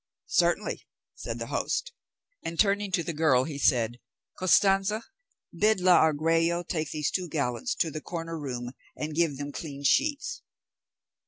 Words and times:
"Certainly," 0.25 0.87
said 1.13 1.37
the 1.37 1.45
host, 1.45 1.93
and 2.43 2.59
turning 2.59 2.91
to 2.93 3.03
the 3.03 3.13
girl 3.13 3.43
he 3.43 3.59
said, 3.59 3.99
"Costanza, 4.39 5.03
bid 5.55 5.79
la 5.79 6.01
Argüello 6.03 6.67
take 6.67 6.89
these 6.89 7.11
two 7.11 7.27
gallants 7.29 7.75
to 7.75 7.91
the 7.91 8.01
corner 8.01 8.39
room, 8.39 8.71
and 8.95 9.13
give 9.13 9.37
them 9.37 9.51
clean 9.51 9.83
sheets." 9.83 10.41